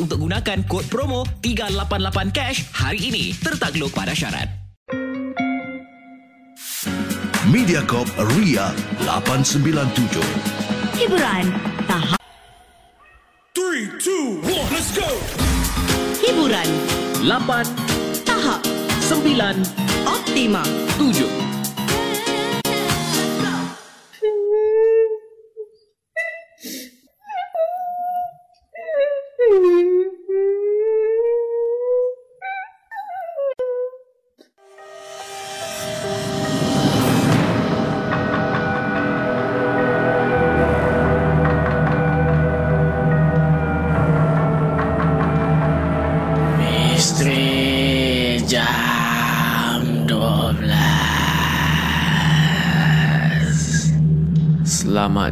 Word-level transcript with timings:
untuk 0.00 0.24
gunakan 0.24 0.64
kod 0.64 0.86
promo 0.88 1.26
388 1.44 2.32
cash 2.32 2.64
hari 2.72 3.12
ini. 3.12 3.24
Tertakluk 3.36 3.92
pada 3.92 4.16
syarat. 4.16 4.48
Mediacorp 7.50 8.08
Ria 8.38 8.72
897. 9.04 10.22
Hiburan 10.96 11.50
tahap 11.90 12.20
Three, 13.52 13.92
two, 14.00 14.40
one, 14.48 14.68
let's 14.72 14.96
go! 14.96 15.04
hiburan 16.22 16.68
8, 17.20 18.24
tahap 18.24 18.62
9, 19.10 19.62
optima. 20.06 20.62
7. 20.96 21.51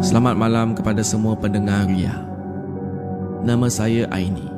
Selamat 0.00 0.32
malam 0.32 0.72
kepada 0.72 1.04
semua 1.04 1.36
pendengar 1.36 1.84
Ria. 1.84 2.24
Nama 3.44 3.68
saya 3.68 4.08
Aini. 4.08 4.48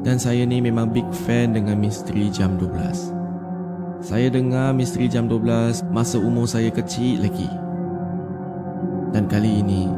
Dan 0.00 0.16
saya 0.16 0.48
ni 0.48 0.64
memang 0.64 0.88
big 0.88 1.04
fan 1.12 1.52
dengan 1.52 1.76
Misteri 1.76 2.32
Jam 2.32 2.56
12. 2.56 3.12
Saya 4.00 4.32
dengar 4.32 4.72
Misteri 4.72 5.12
Jam 5.12 5.28
12 5.28 5.92
masa 5.92 6.16
umur 6.16 6.48
saya 6.48 6.72
kecil 6.72 7.20
lagi. 7.20 7.52
Dan 9.12 9.28
kali 9.28 9.60
ini, 9.60 9.92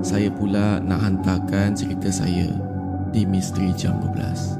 saya 0.00 0.32
pula 0.32 0.80
nak 0.80 1.04
hantarkan 1.04 1.76
cerita 1.76 2.08
saya 2.08 2.48
di 3.12 3.28
Misteri 3.28 3.76
Jam 3.76 4.00
12. 4.08 4.56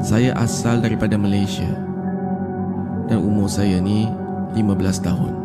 Saya 0.00 0.32
asal 0.40 0.80
daripada 0.80 1.20
Malaysia 1.20 1.68
dan 3.12 3.20
umur 3.20 3.44
saya 3.44 3.76
ni 3.76 4.08
15 4.56 5.04
tahun. 5.04 5.41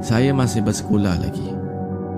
Saya 0.00 0.32
masih 0.32 0.64
bersekolah 0.64 1.20
lagi 1.20 1.52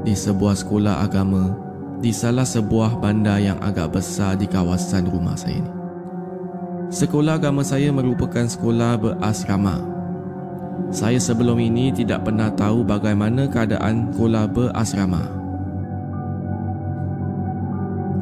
di 0.07 0.15
sebuah 0.15 0.55
sekolah 0.55 1.03
agama 1.03 1.55
di 2.03 2.11
salah 2.15 2.47
sebuah 2.47 2.99
bandar 2.99 3.39
yang 3.39 3.59
agak 3.63 3.95
besar 3.95 4.35
di 4.39 4.47
kawasan 4.47 5.07
rumah 5.07 5.35
saya 5.39 5.63
ni. 5.63 5.73
Sekolah 6.95 7.39
agama 7.39 7.67
saya 7.67 7.91
merupakan 7.91 8.47
sekolah 8.47 8.99
berasrama 8.99 9.93
saya 10.93 11.17
sebelum 11.17 11.57
ini 11.57 11.89
tidak 11.89 12.29
pernah 12.29 12.53
tahu 12.53 12.85
bagaimana 12.85 13.49
keadaan 13.49 14.13
sekolah 14.13 14.45
berasrama. 14.53 15.25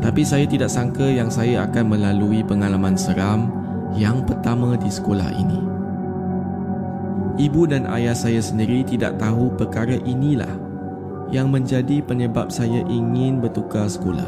Tapi 0.01 0.23
saya 0.23 0.47
tidak 0.47 0.71
sangka 0.71 1.05
yang 1.05 1.29
saya 1.29 1.67
akan 1.67 1.99
melalui 1.99 2.47
pengalaman 2.47 2.95
seram 2.95 3.51
yang 3.99 4.23
pertama 4.23 4.79
di 4.79 4.87
sekolah 4.87 5.35
ini. 5.35 5.80
Ibu 7.39 7.71
dan 7.71 7.87
ayah 7.95 8.17
saya 8.17 8.43
sendiri 8.43 8.83
tidak 8.83 9.21
tahu 9.21 9.55
perkara 9.55 9.95
inilah 10.03 10.51
yang 11.31 11.47
menjadi 11.51 12.03
penyebab 12.03 12.51
saya 12.51 12.83
ingin 12.91 13.39
bertukar 13.39 13.87
sekolah. 13.87 14.27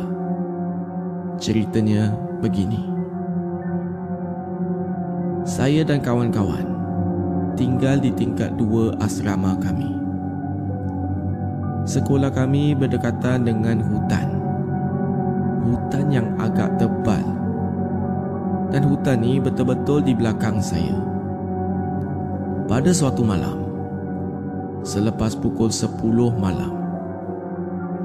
Ceritanya 1.43 2.15
begini. 2.39 2.79
Saya 5.43 5.83
dan 5.83 5.99
kawan-kawan 5.99 6.63
tinggal 7.59 7.99
di 7.99 8.15
tingkat 8.15 8.55
dua 8.55 8.95
asrama 9.03 9.59
kami. 9.59 9.91
Sekolah 11.83 12.31
kami 12.31 12.79
berdekatan 12.79 13.43
dengan 13.43 13.83
hutan. 13.83 14.39
Hutan 15.67 16.07
yang 16.15 16.31
agak 16.39 16.79
tebal. 16.79 17.23
Dan 18.71 18.87
hutan 18.87 19.19
ini 19.27 19.43
betul-betul 19.43 20.07
di 20.07 20.15
belakang 20.15 20.63
saya. 20.63 20.95
Pada 22.71 22.95
suatu 22.95 23.27
malam, 23.27 23.59
selepas 24.87 25.35
pukul 25.35 25.75
10 25.75 25.99
malam, 26.39 26.73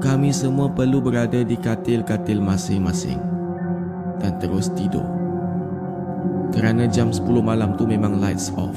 kami 0.02 0.34
semua 0.34 0.66
perlu 0.66 0.98
berada 0.98 1.42
di 1.46 1.54
katil-katil 1.54 2.42
masing-masing 2.42 3.22
dan 4.18 4.34
terus 4.42 4.70
tidur. 4.74 5.06
Kerana 6.50 6.90
jam 6.90 7.14
10 7.14 7.22
malam 7.38 7.78
tu 7.78 7.86
memang 7.86 8.18
lights 8.18 8.50
off. 8.58 8.74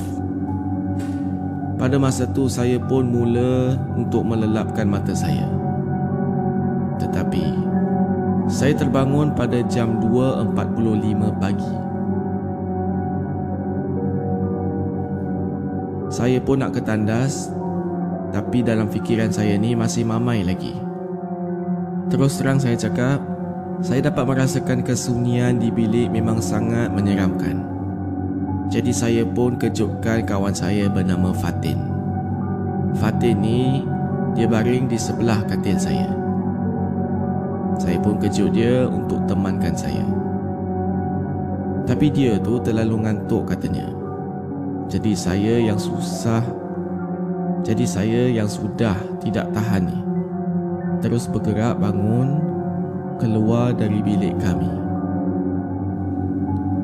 Pada 1.81 1.98
masa 1.98 2.30
tu 2.30 2.45
saya 2.45 2.78
pun 2.78 3.10
mula 3.10 3.74
untuk 3.98 4.22
melelapkan 4.22 4.86
mata 4.86 5.18
saya. 5.18 5.50
Tetapi 7.01 7.45
saya 8.45 8.78
terbangun 8.78 9.33
pada 9.33 9.66
jam 9.66 9.98
2.45 9.98 11.42
pagi. 11.42 11.91
Saya 16.12 16.44
pun 16.44 16.60
nak 16.60 16.75
ke 16.75 16.84
tandas 16.84 17.48
Tapi 18.36 18.63
dalam 18.63 18.92
fikiran 18.92 19.31
saya 19.31 19.56
ni 19.56 19.75
masih 19.75 20.04
mamai 20.04 20.44
lagi. 20.44 20.72
Terus 22.12 22.40
terang 22.40 22.60
saya 22.60 22.75
cakap, 22.75 23.19
saya 23.84 24.08
dapat 24.08 24.24
merasakan 24.24 24.84
kesunyian 24.84 25.60
di 25.60 25.68
bilik 25.72 26.12
memang 26.12 26.40
sangat 26.44 26.92
menyeramkan. 26.92 27.60
Jadi 28.72 28.92
saya 28.96 29.24
pun 29.28 29.60
kejutkan 29.60 30.24
kawan 30.24 30.56
saya 30.56 30.88
bernama 30.88 31.36
Fatin. 31.36 31.80
Fatin 32.96 33.36
ni 33.44 33.84
dia 34.31 34.48
baring 34.48 34.88
di 34.88 34.96
sebelah 34.96 35.44
katil 35.44 35.75
saya. 35.75 36.07
Saya 37.75 38.00
pun 38.00 38.16
kejut 38.16 38.56
dia 38.56 38.88
untuk 38.88 39.28
temankan 39.28 39.75
saya. 39.75 40.07
Tapi 41.84 42.07
dia 42.16 42.40
tu 42.40 42.64
terlalu 42.64 43.07
ngantuk 43.07 43.52
katanya. 43.52 44.00
Jadi 44.88 45.13
saya 45.13 45.60
yang 45.62 45.78
susah 45.78 46.42
Jadi 47.62 47.86
saya 47.86 48.31
yang 48.31 48.50
sudah 48.50 48.98
tidak 49.22 49.50
tahan 49.54 49.92
ni. 49.92 50.00
Terus 51.04 51.30
bergerak 51.30 51.78
bangun 51.78 52.42
Keluar 53.22 53.75
dari 53.75 54.01
bilik 54.01 54.33
kami. 54.42 54.74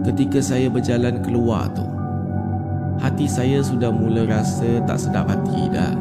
Ketika 0.05 0.39
saya 0.43 0.69
berjalan 0.69 1.23
keluar 1.25 1.65
tu 1.73 1.97
Hati 2.97 3.29
saya 3.29 3.61
sudah 3.61 3.93
mula 3.93 4.25
rasa 4.25 4.81
tak 4.89 4.97
sedap 4.97 5.29
hati 5.29 5.69
dah. 5.69 5.93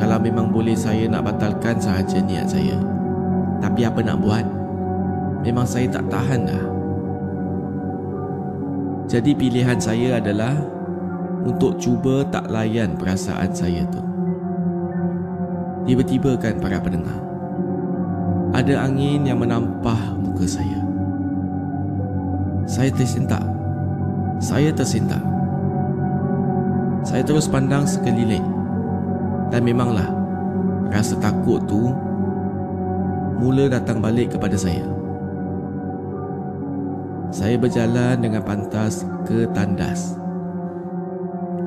Kalau 0.00 0.16
memang 0.16 0.48
boleh 0.48 0.72
saya 0.72 1.04
nak 1.04 1.28
batalkan 1.28 1.76
sahaja 1.76 2.16
niat 2.24 2.48
saya. 2.48 2.80
Tapi 3.60 3.84
apa 3.84 4.00
nak 4.00 4.18
buat? 4.24 4.46
Memang 5.44 5.68
saya 5.68 5.92
tak 5.92 6.08
tahan 6.08 6.48
dah. 6.48 6.64
Jadi 9.04 9.36
pilihan 9.36 9.76
saya 9.76 10.16
adalah 10.16 10.56
untuk 11.42 11.78
cuba 11.78 12.22
tak 12.30 12.46
layan 12.50 12.94
perasaan 12.94 13.50
saya 13.50 13.82
tu. 13.90 14.02
Tiba-tiba 15.82 16.38
kan 16.38 16.62
para 16.62 16.78
pendengar, 16.78 17.18
ada 18.54 18.86
angin 18.86 19.26
yang 19.26 19.42
menampah 19.42 20.14
muka 20.20 20.46
saya. 20.46 20.78
Saya 22.70 22.94
tersentak. 22.94 23.42
Saya 24.38 24.70
tersentak. 24.70 25.22
Saya 27.02 27.26
terus 27.26 27.50
pandang 27.50 27.82
sekeliling. 27.82 28.46
Dan 29.50 29.66
memanglah, 29.66 30.06
rasa 30.94 31.18
takut 31.18 31.60
tu 31.66 31.90
mula 33.42 33.66
datang 33.66 33.98
balik 33.98 34.38
kepada 34.38 34.54
saya. 34.54 34.86
Saya 37.34 37.58
berjalan 37.58 38.22
dengan 38.22 38.46
pantas 38.46 39.02
ke 39.26 39.50
tandas. 39.50 40.21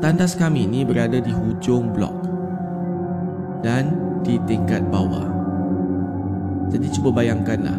Tandas 0.03 0.35
kami 0.35 0.67
ni 0.67 0.83
berada 0.83 1.17
di 1.17 1.31
hujung 1.31 1.95
blok 1.95 2.13
dan 3.63 3.95
di 4.21 4.35
tingkat 4.43 4.83
bawah. 4.91 5.25
Jadi 6.69 6.87
cuba 6.91 7.13
bayangkanlah, 7.21 7.77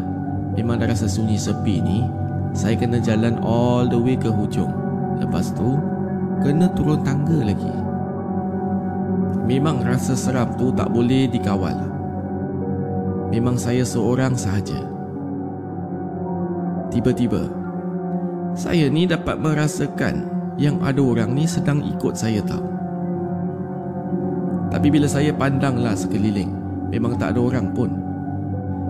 memang 0.57 0.81
dah 0.81 0.89
rasa 0.89 1.11
sunyi 1.11 1.37
sepi 1.37 1.83
ni, 1.83 2.07
saya 2.57 2.79
kena 2.79 3.03
jalan 3.03 3.37
all 3.45 3.85
the 3.87 3.99
way 3.99 4.17
ke 4.17 4.31
hujung. 4.31 4.73
Lepas 5.21 5.53
tu, 5.53 5.77
kena 6.41 6.73
turun 6.73 7.03
tangga 7.05 7.37
lagi. 7.43 7.75
Memang 9.47 9.85
rasa 9.87 10.19
seram 10.19 10.55
tu 10.59 10.75
tak 10.75 10.91
boleh 10.91 11.31
dikawal. 11.31 11.77
Memang 13.31 13.59
saya 13.59 13.83
seorang 13.83 14.35
sahaja. 14.39 14.79
Tiba-tiba, 16.91 17.47
saya 18.55 18.89
ni 18.89 19.05
dapat 19.05 19.37
merasakan 19.37 20.36
yang 20.57 20.81
ada 20.81 21.01
orang 21.01 21.37
ni 21.37 21.45
sedang 21.45 21.85
ikut 21.85 22.17
saya 22.17 22.41
tahu. 22.41 22.65
Tapi 24.73 24.89
bila 24.93 25.07
saya 25.09 25.33
pandanglah 25.33 25.95
sekeliling, 25.97 26.53
memang 26.93 27.17
tak 27.17 27.37
ada 27.37 27.41
orang 27.41 27.73
pun. 27.73 27.93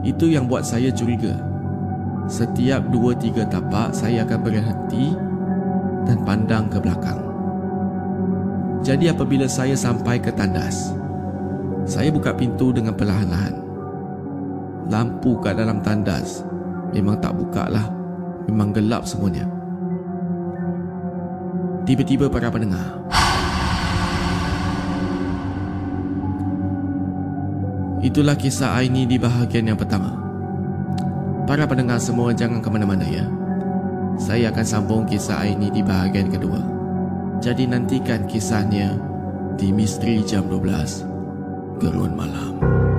Itu 0.07 0.31
yang 0.31 0.47
buat 0.47 0.63
saya 0.63 0.91
curiga. 0.95 1.37
Setiap 2.27 2.91
dua 2.91 3.15
tiga 3.15 3.47
tapak 3.47 3.95
saya 3.95 4.27
akan 4.27 4.41
berhenti 4.43 5.15
dan 6.07 6.23
pandang 6.27 6.67
ke 6.67 6.79
belakang. 6.83 7.23
Jadi 8.83 9.11
apabila 9.11 9.47
saya 9.51 9.75
sampai 9.75 10.19
ke 10.23 10.31
tandas, 10.31 10.95
saya 11.87 12.11
buka 12.11 12.35
pintu 12.35 12.71
dengan 12.75 12.95
perlahan-lahan. 12.95 13.55
Lampu 14.87 15.39
kat 15.43 15.59
dalam 15.59 15.83
tandas 15.83 16.47
memang 16.95 17.19
tak 17.19 17.35
buka 17.35 17.67
lah. 17.67 17.87
Memang 18.47 18.71
gelap 18.71 19.03
semuanya. 19.03 19.56
Tiba-tiba 21.87 22.27
para 22.27 22.51
pendengar. 22.51 22.99
Itulah 28.03 28.35
kisah 28.35 28.75
Aini 28.75 29.07
di 29.07 29.23
bahagian 29.23 29.71
yang 29.71 29.79
pertama. 29.79 30.11
Para 31.47 31.63
pendengar 31.71 32.03
semua 32.03 32.35
jangan 32.35 32.59
ke 32.59 32.67
mana-mana 32.67 33.07
ya. 33.07 33.23
Saya 34.19 34.51
akan 34.51 34.67
sambung 34.67 35.07
kisah 35.07 35.47
Aini 35.47 35.71
di 35.71 35.87
bahagian 35.87 36.27
kedua. 36.27 36.59
Jadi 37.39 37.71
nantikan 37.71 38.27
kisahnya 38.27 38.99
di 39.55 39.71
Misteri 39.71 40.27
Jam 40.27 40.51
12 40.51 41.07
Gerun 41.79 42.19
Malam. 42.19 42.59
Misteri 42.59 42.96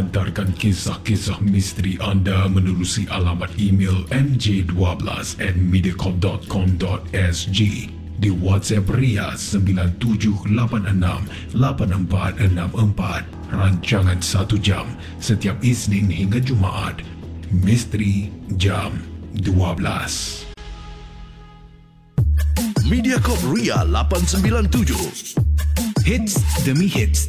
hantarkan 0.00 0.56
kisah-kisah 0.56 1.44
misteri 1.44 2.00
anda 2.00 2.48
menerusi 2.48 3.04
alamat 3.12 3.52
email 3.60 4.00
mj12 4.08 4.72
at 5.44 5.52
mediacorp.com.sg 5.60 7.60
di 8.16 8.30
WhatsApp 8.40 8.88
Ria 8.96 9.36
97868464 11.52 13.52
rancangan 13.52 14.24
1 14.24 14.56
jam 14.64 14.88
setiap 15.20 15.60
Isnin 15.60 16.08
hingga 16.08 16.40
Jumaat. 16.40 17.04
Misteri 17.52 18.32
Jam 18.56 19.04
12 19.36 20.48
Mediacorp 22.88 23.42
Ria 23.52 23.84
897 23.84 25.36
Hits 26.00 26.40
demi 26.64 26.88
hits. 26.88 27.28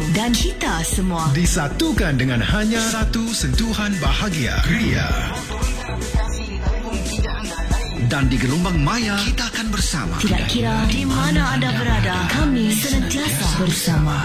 dan 0.21 0.37
kita 0.37 0.85
semua. 0.85 1.33
Disatukan 1.33 2.13
dengan 2.13 2.37
hanya 2.45 2.77
satu 2.77 3.33
sentuhan 3.33 3.89
bahagia 3.97 4.53
Ria 4.69 5.09
Dan 8.05 8.29
di 8.29 8.37
gelombang 8.37 8.77
maya 8.85 9.17
kita 9.17 9.49
akan 9.49 9.73
bersama. 9.73 10.13
Tidak 10.21 10.45
kira 10.45 10.85
di 10.93 11.09
mana 11.09 11.57
anda 11.57 11.73
berada, 11.73 12.29
kami 12.37 12.69
senantiasa 12.69 13.65
bersama. 13.65 14.17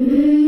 Misteri 0.00 0.45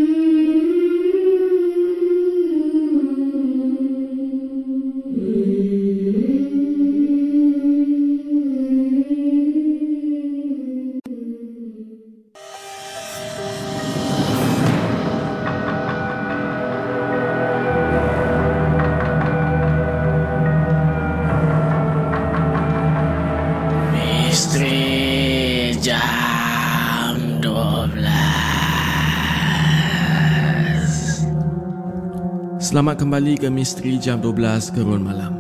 Selamat 32.68 33.00
kembali 33.00 33.40
ke 33.40 33.48
Misteri 33.48 33.96
Jam 33.96 34.20
12 34.20 34.76
Gerun 34.76 35.00
Malam. 35.00 35.32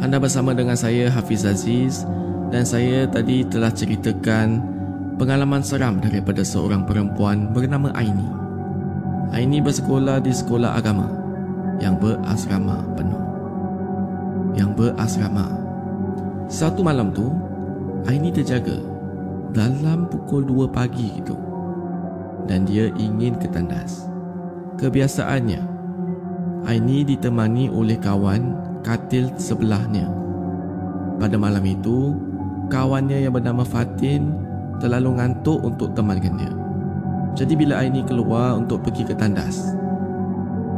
Anda 0.00 0.16
bersama 0.16 0.56
dengan 0.56 0.80
saya 0.80 1.12
Hafiz 1.12 1.44
Aziz 1.44 2.08
dan 2.48 2.64
saya 2.64 3.04
tadi 3.04 3.44
telah 3.44 3.68
ceritakan 3.68 4.64
pengalaman 5.20 5.60
seram 5.60 6.00
daripada 6.00 6.40
seorang 6.40 6.88
perempuan 6.88 7.52
bernama 7.52 7.92
Aini. 7.92 8.24
Aini 9.36 9.60
bersekolah 9.60 10.24
di 10.24 10.32
sekolah 10.32 10.72
agama 10.72 11.04
yang 11.84 12.00
berasrama 12.00 12.80
penuh. 12.96 13.24
Yang 14.56 14.70
berasrama. 14.80 15.52
Satu 16.48 16.80
malam 16.80 17.12
tu, 17.12 17.28
Aini 18.08 18.32
terjaga 18.32 18.80
dalam 19.52 20.08
pukul 20.08 20.48
2 20.48 20.64
pagi 20.64 21.12
itu 21.12 21.36
dan 22.48 22.64
dia 22.64 22.88
ingin 22.96 23.36
ke 23.36 23.52
tandas. 23.52 24.08
Kebiasaannya, 24.80 25.73
Aini 26.64 27.04
ditemani 27.04 27.68
oleh 27.68 28.00
kawan 28.00 28.56
katil 28.80 29.28
sebelahnya. 29.36 30.08
Pada 31.20 31.36
malam 31.36 31.60
itu, 31.64 32.16
kawannya 32.72 33.20
yang 33.20 33.36
bernama 33.36 33.68
Fatin 33.68 34.32
terlalu 34.80 35.20
ngantuk 35.20 35.60
untuk 35.60 35.92
temankan 35.92 36.40
dia. 36.40 36.52
Jadi 37.36 37.52
bila 37.52 37.84
Aini 37.84 38.00
keluar 38.00 38.56
untuk 38.56 38.80
pergi 38.80 39.04
ke 39.04 39.12
tandas. 39.12 39.76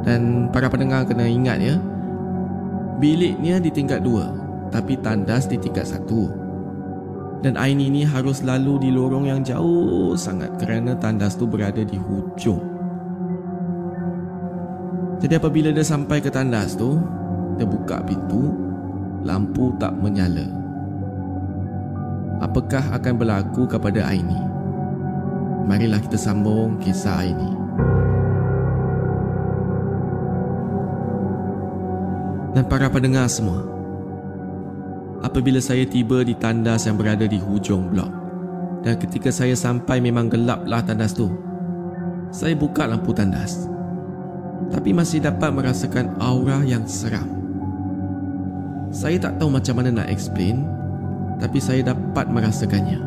Dan 0.02 0.50
para 0.50 0.66
pendengar 0.66 1.07
kena 1.07 1.26
ingat 1.26 1.59
ya, 1.62 1.78
biliknya 2.99 3.62
di 3.62 3.71
tingkat 3.71 4.02
dua, 4.02 4.35
tapi 4.75 4.99
tandas 4.99 5.47
di 5.47 5.55
tingkat 5.55 5.87
satu. 5.87 6.31
Dan 7.47 7.55
Aini 7.55 7.93
ni 7.93 8.02
harus 8.02 8.43
lalu 8.43 8.83
di 8.83 8.90
lorong 8.90 9.31
yang 9.31 9.40
jauh 9.47 10.19
sangat 10.19 10.50
kerana 10.59 10.99
tandas 10.99 11.38
tu 11.38 11.47
berada 11.47 11.87
di 11.87 11.95
hujung. 11.95 12.75
Jadi 15.17 15.33
apabila 15.33 15.73
dia 15.73 15.81
sampai 15.81 16.21
ke 16.21 16.29
tandas 16.29 16.77
tu, 16.77 17.01
dia 17.57 17.65
buka 17.65 18.05
pintu, 18.05 18.53
lampu 19.25 19.73
tak 19.81 19.97
menyala. 19.97 20.45
Apakah 22.45 22.85
akan 22.93 23.15
berlaku 23.17 23.65
kepada 23.65 24.13
Aini? 24.13 24.37
Marilah 25.65 26.05
kita 26.05 26.21
sambung 26.21 26.77
kisah 26.85 27.25
Aini. 27.25 27.53
Dan 32.53 32.65
para 32.69 32.93
pendengar 32.93 33.29
semua, 33.33 33.65
apabila 35.25 35.65
saya 35.65 35.89
tiba 35.89 36.25
di 36.25 36.37
tandas 36.37 36.85
yang 36.85 37.01
berada 37.01 37.25
di 37.25 37.41
hujung 37.41 37.89
blok, 37.89 38.13
dan 38.85 39.01
ketika 39.01 39.33
saya 39.33 39.57
sampai 39.57 39.97
memang 39.97 40.29
gelaplah 40.29 40.85
tandas 40.85 41.17
tu, 41.17 41.33
saya 42.29 42.53
buka 42.53 42.85
lampu 42.85 43.17
tandas 43.17 43.75
tapi 44.73 44.91
masih 44.93 45.23
dapat 45.23 45.51
merasakan 45.55 46.17
aura 46.19 46.63
yang 46.67 46.85
seram. 46.85 47.27
Saya 48.91 49.21
tak 49.21 49.43
tahu 49.43 49.51
macam 49.53 49.77
mana 49.79 50.03
nak 50.03 50.09
explain, 50.09 50.65
tapi 51.43 51.61
saya 51.61 51.93
dapat 51.93 52.27
merasakannya. 52.31 53.01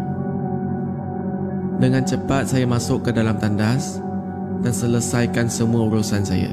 Dengan 1.80 2.04
cepat 2.04 2.52
saya 2.52 2.68
masuk 2.68 3.08
ke 3.08 3.12
dalam 3.16 3.40
tandas 3.40 4.04
dan 4.60 4.74
selesaikan 4.76 5.48
semua 5.48 5.88
urusan 5.88 6.28
saya. 6.28 6.52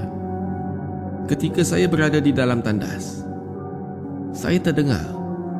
Ketika 1.27 1.67
saya 1.67 1.91
berada 1.91 2.23
di 2.23 2.31
dalam 2.31 2.63
tandas, 2.63 3.27
saya 4.31 4.63
terdengar 4.63 5.03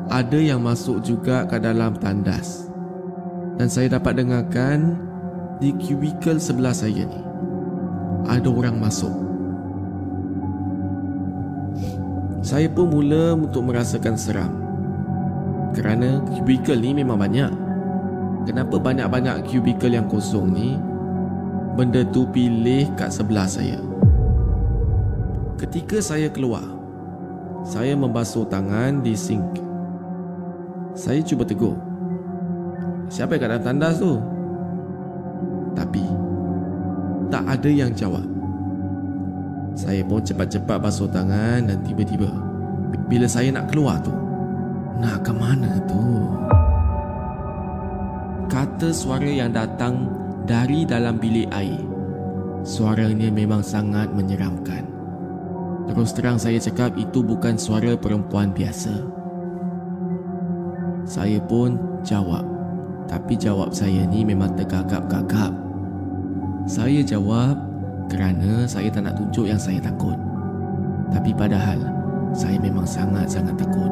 ada 0.07 0.39
yang 0.39 0.63
masuk 0.63 1.03
juga 1.03 1.43
ke 1.43 1.59
dalam 1.59 1.99
tandas. 1.99 2.71
Dan 3.59 3.67
saya 3.67 3.99
dapat 3.99 4.21
dengarkan 4.21 4.95
di 5.59 5.73
kubikel 5.75 6.37
sebelah 6.37 6.71
saya 6.71 7.03
ni 7.03 7.21
ada 8.29 8.47
orang 8.47 8.79
masuk. 8.79 9.26
Saya 12.47 12.71
pun 12.71 12.87
mula 12.87 13.35
untuk 13.35 13.67
merasakan 13.67 14.15
seram. 14.15 14.55
Kerana 15.75 16.23
kubikel 16.23 16.79
ni 16.79 16.95
memang 16.95 17.19
banyak. 17.19 17.51
Kenapa 18.47 18.79
banyak-banyak 18.79 19.51
kubikel 19.51 19.91
yang 19.91 20.07
kosong 20.07 20.55
ni? 20.55 20.79
Benda 21.75 22.07
tu 22.07 22.23
pilih 22.31 22.87
kat 22.95 23.11
sebelah 23.11 23.51
saya. 23.51 23.83
Ketika 25.59 25.99
saya 25.99 26.31
keluar 26.31 26.63
Saya 27.67 27.99
membasuh 27.99 28.47
tangan 28.47 29.03
di 29.03 29.11
sink. 29.11 29.59
Saya 30.95 31.19
cuba 31.19 31.43
tegur. 31.43 31.75
Siapa 33.11 33.35
yang 33.35 33.43
kat 33.43 33.49
dalam 33.51 33.65
tandas 33.67 33.99
tu? 33.99 34.23
Tapi 35.75 36.05
Tak 37.27 37.43
ada 37.43 37.67
yang 37.67 37.91
jawab 37.91 38.36
saya 39.77 40.01
pun 40.01 40.25
cepat-cepat 40.25 40.81
basuh 40.81 41.05
tangan 41.05 41.69
dan 41.69 41.77
tiba-tiba 41.85 42.33
bila 43.07 43.29
saya 43.29 43.53
nak 43.53 43.71
keluar 43.71 44.01
tu, 44.01 44.11
nak 44.99 45.23
ke 45.23 45.31
mana 45.31 45.79
tu? 45.87 46.05
Kata 48.49 48.89
suara 48.89 49.27
yang 49.27 49.53
datang 49.53 50.09
dari 50.47 50.83
dalam 50.83 51.19
bilik 51.21 51.47
air. 51.53 51.79
Suaranya 52.67 53.31
memang 53.31 53.63
sangat 53.63 54.11
menyeramkan. 54.11 54.83
Terus 55.87 56.11
terang 56.11 56.35
saya 56.35 56.59
cakap 56.59 56.97
itu 56.99 57.23
bukan 57.23 57.55
suara 57.55 57.95
perempuan 57.95 58.51
biasa. 58.51 58.91
Saya 61.07 61.39
pun 61.39 61.79
jawab. 62.03 62.43
Tapi 63.07 63.39
jawab 63.39 63.71
saya 63.71 64.03
ni 64.03 64.27
memang 64.27 64.51
tergagap-gagap. 64.59 65.55
Saya 66.67 66.99
jawab, 66.99 67.55
kerana 68.07 68.63
saya 68.63 68.87
tak 68.87 69.03
nak 69.03 69.15
tunjuk 69.19 69.51
yang 69.51 69.59
saya 69.59 69.79
takut. 69.83 70.15
Tapi 71.11 71.31
padahal 71.35 71.79
saya 72.31 72.59
memang 72.59 72.87
sangat-sangat 72.87 73.55
takut. 73.55 73.91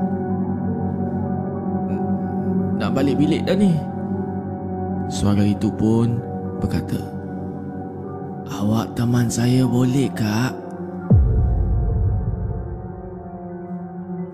Nak 2.80 2.92
balik 2.92 3.16
bilik 3.20 3.44
dah 3.48 3.56
ni. 3.56 3.76
Suara 5.08 5.44
itu 5.46 5.70
pun 5.72 6.20
berkata, 6.60 7.00
Awak 8.46 8.94
teman 8.96 9.28
saya 9.28 9.66
boleh 9.66 10.10
kak? 10.14 10.54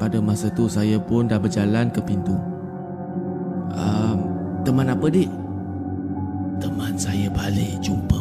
Pada 0.02 0.18
masa 0.18 0.50
tu 0.52 0.66
saya 0.66 0.98
pun 0.98 1.30
dah 1.30 1.38
berjalan 1.38 1.88
ke 1.94 2.02
pintu. 2.02 2.34
Um, 3.72 4.18
teman 4.66 4.90
apa 4.90 5.08
dik? 5.08 5.30
Teman 6.58 6.98
saya 6.98 7.30
balik 7.30 7.78
jumpa. 7.80 8.21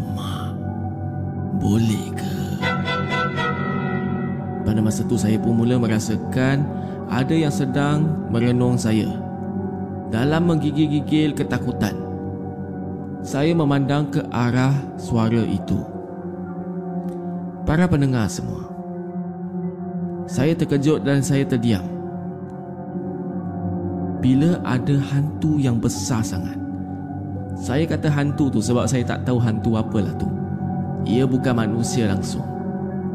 Boleh 1.60 2.08
ke? 2.16 2.32
Pada 4.64 4.80
masa 4.80 5.04
itu 5.04 5.20
saya 5.20 5.36
pun 5.36 5.60
mula 5.60 5.76
merasakan 5.76 6.64
ada 7.12 7.34
yang 7.36 7.52
sedang 7.52 8.08
merenung 8.32 8.80
saya. 8.80 9.12
Dalam 10.08 10.48
menggigil-gigil 10.48 11.36
ketakutan, 11.36 11.94
saya 13.20 13.52
memandang 13.52 14.08
ke 14.08 14.24
arah 14.32 14.72
suara 14.96 15.44
itu. 15.44 15.78
Para 17.68 17.84
pendengar 17.86 18.26
semua, 18.26 18.66
saya 20.24 20.56
terkejut 20.56 21.04
dan 21.04 21.20
saya 21.20 21.44
terdiam. 21.44 21.84
Bila 24.24 24.58
ada 24.64 24.96
hantu 25.12 25.60
yang 25.60 25.76
besar 25.76 26.24
sangat. 26.24 26.56
Saya 27.58 27.84
kata 27.84 28.08
hantu 28.08 28.48
tu 28.48 28.60
sebab 28.64 28.88
saya 28.88 29.04
tak 29.04 29.28
tahu 29.28 29.36
hantu 29.36 29.76
apalah 29.76 30.14
tu. 30.16 30.28
Ia 31.04 31.24
bukan 31.24 31.56
manusia 31.56 32.08
langsung. 32.10 32.44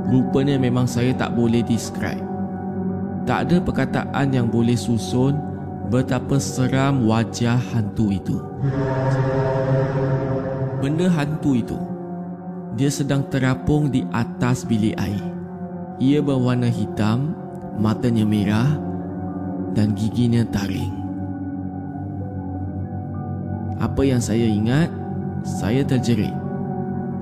Rupanya 0.05 0.61
memang 0.61 0.85
saya 0.85 1.13
tak 1.17 1.33
boleh 1.33 1.65
describe. 1.65 2.21
Tak 3.25 3.49
ada 3.49 3.57
perkataan 3.57 4.27
yang 4.29 4.45
boleh 4.45 4.77
susun 4.77 5.33
betapa 5.89 6.37
seram 6.37 7.09
wajah 7.09 7.57
hantu 7.73 8.13
itu. 8.13 8.37
Benda 10.77 11.09
hantu 11.09 11.57
itu, 11.57 11.77
dia 12.77 12.93
sedang 12.93 13.25
terapung 13.25 13.89
di 13.89 14.05
atas 14.13 14.61
bilik 14.61 14.93
air. 15.01 15.25
Ia 15.97 16.21
berwarna 16.21 16.69
hitam, 16.69 17.33
matanya 17.81 18.27
merah 18.27 18.77
dan 19.73 19.97
giginya 19.97 20.45
taring. 20.53 20.93
Apa 23.81 24.05
yang 24.05 24.21
saya 24.21 24.45
ingat, 24.45 24.93
saya 25.41 25.81
terjerit. 25.81 26.44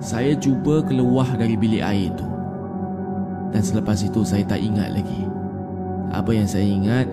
Saya 0.04 0.36
cuba 0.36 0.84
keluar 0.84 1.24
dari 1.40 1.56
bilik 1.56 1.80
air 1.80 2.12
itu. 2.12 2.28
Dan 3.56 3.64
selepas 3.64 4.04
itu 4.04 4.28
saya 4.28 4.44
tak 4.44 4.60
ingat 4.60 4.92
lagi. 4.92 5.24
Apa 6.12 6.36
yang 6.36 6.44
saya 6.44 6.68
ingat, 6.68 7.08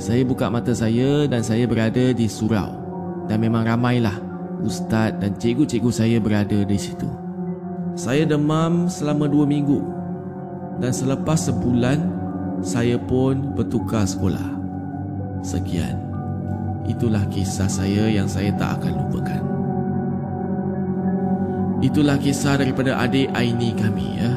saya 0.00 0.24
buka 0.24 0.48
mata 0.48 0.72
saya 0.72 1.28
dan 1.28 1.44
saya 1.44 1.68
berada 1.68 2.16
di 2.16 2.24
surau. 2.24 2.80
Dan 3.28 3.44
memang 3.44 3.68
ramailah 3.68 4.16
ustaz 4.64 5.12
dan 5.20 5.36
cikgu-cikgu 5.36 5.90
saya 5.92 6.16
berada 6.16 6.64
di 6.64 6.78
situ. 6.80 7.04
Saya 7.92 8.24
demam 8.24 8.88
selama 8.88 9.28
dua 9.28 9.44
minggu. 9.44 9.84
Dan 10.80 10.96
selepas 10.96 11.44
sebulan, 11.52 12.00
saya 12.64 12.96
pun 12.96 13.52
bertukar 13.52 14.08
sekolah. 14.08 14.48
Sekian. 15.44 16.00
Itulah 16.88 17.28
kisah 17.28 17.68
saya 17.68 18.08
yang 18.08 18.24
saya 18.24 18.48
tak 18.56 18.80
akan 18.80 18.92
lupakan. 18.96 19.53
Itulah 21.84 22.16
kisah 22.16 22.56
daripada 22.56 22.96
adik 22.96 23.28
Aini 23.36 23.76
kami 23.76 24.16
ya. 24.16 24.32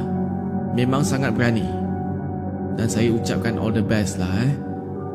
memang 0.75 0.99
sangat 0.99 1.31
berani. 1.31 1.63
Dan 2.75 2.91
saya 2.91 3.07
ucapkan 3.15 3.55
all 3.55 3.71
the 3.71 3.79
best 3.79 4.19
lah 4.19 4.29
eh. 4.43 4.51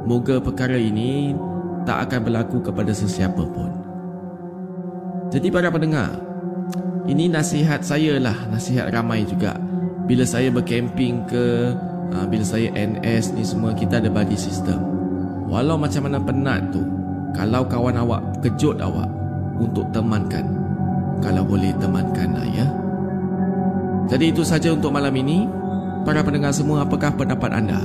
Moga 0.08 0.40
perkara 0.40 0.74
ini 0.74 1.36
tak 1.84 2.08
akan 2.08 2.20
berlaku 2.24 2.64
kepada 2.64 2.90
sesiapa 2.96 3.44
pun. 3.52 3.70
Jadi 5.28 5.52
para 5.52 5.68
pendengar, 5.68 6.08
ini 7.04 7.28
nasihat 7.28 7.84
saya 7.84 8.16
lah, 8.16 8.34
nasihat 8.48 8.88
ramai 8.88 9.28
juga. 9.28 9.54
Bila 10.08 10.24
saya 10.24 10.48
berkemping 10.48 11.28
ke, 11.28 11.76
ah, 12.16 12.26
bila 12.26 12.42
saya 12.42 12.72
NS 12.72 13.36
ni 13.36 13.44
semua, 13.44 13.76
kita 13.76 14.00
ada 14.00 14.08
buddy 14.08 14.40
system. 14.40 14.80
Walau 15.52 15.76
macam 15.76 16.08
mana 16.08 16.18
penat 16.18 16.64
tu, 16.72 16.80
kalau 17.36 17.62
kawan 17.68 18.00
awak 18.00 18.24
kejut 18.40 18.80
awak 18.80 19.08
untuk 19.60 19.86
temankan, 19.94 20.61
kalau 21.22 21.46
boleh 21.46 21.70
temankan 21.78 22.34
ya. 22.50 22.66
Jadi 24.10 24.34
itu 24.34 24.42
saja 24.42 24.74
untuk 24.74 24.92
malam 24.92 25.14
ini. 25.14 25.46
Para 26.02 26.18
pendengar 26.26 26.50
semua, 26.50 26.82
apakah 26.82 27.14
pendapat 27.14 27.54
anda? 27.54 27.78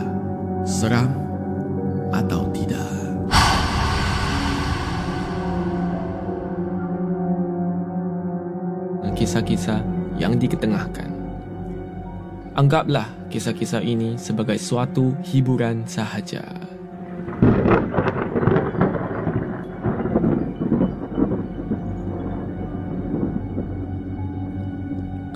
Seram 0.65 1.13
atau 2.09 2.49
tidak? 2.49 2.89
Kisah-kisah 9.17 9.81
yang 10.17 10.37
diketengahkan. 10.37 11.09
Anggaplah 12.57 13.09
kisah-kisah 13.29 13.81
ini 13.85 14.17
sebagai 14.17 14.57
suatu 14.61 15.13
hiburan 15.25 15.85
sahaja. 15.89 16.66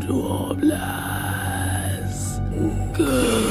Jam 0.00 0.56
12 0.60 2.40
Gerun 2.96 3.49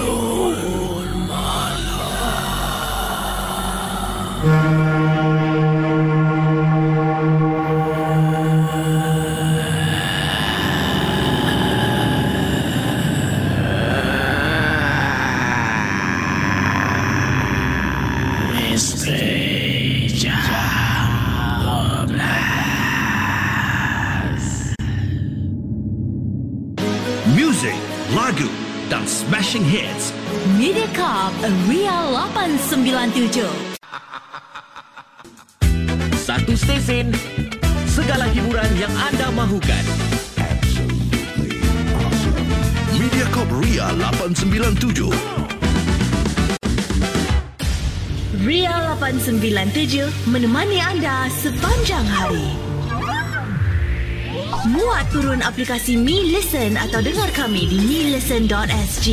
aplikasi 55.50 55.98
Mi 55.98 56.29
Listen 56.29 56.77
atau 56.77 57.01
dengar 57.01 57.25
kami 57.33 57.66
di 57.66 57.81
milisten.sg. 57.81 59.07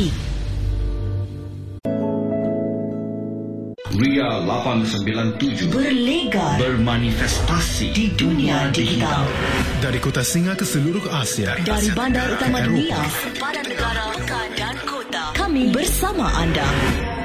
Ria 3.97 4.45
897 4.45 5.73
Berlegar 5.73 6.61
bermanifestasi 6.61 7.89
di 7.89 8.13
dunia 8.13 8.69
digital. 8.69 9.25
Dari 9.81 9.97
kota 9.97 10.21
Singa 10.21 10.53
ke 10.53 10.61
seluruh 10.61 11.01
Asia. 11.09 11.57
Dari 11.65 11.89
bandar 11.97 12.29
utama 12.37 12.61
dunia, 12.61 13.01
sempadan 13.17 13.65
negara, 13.65 14.13
pekan 14.13 14.49
dan 14.53 14.75
kota. 14.85 15.33
Kami 15.33 15.73
bersama 15.73 16.29
anda. 16.37 16.61
Anda, 16.61 17.16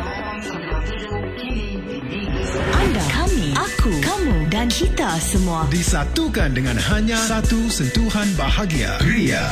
aku, 3.82 3.98
kamu 3.98 4.46
dan 4.46 4.70
kita 4.70 5.18
semua. 5.18 5.66
Disatukan 5.66 6.54
dengan 6.54 6.78
hanya 6.94 7.18
satu 7.26 7.66
sentuhan 7.66 8.30
bahagia. 8.38 8.94
Ria. 9.02 9.42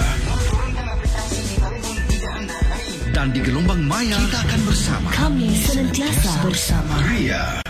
dan 3.10 3.34
di 3.34 3.42
gelombang 3.42 3.82
maya 3.90 4.14
kita 4.14 4.38
akan 4.38 4.60
bersama. 4.70 5.08
Kami 5.10 5.50
senantiasa 5.66 6.30
bersama. 6.46 6.94
Ria. 7.10 7.69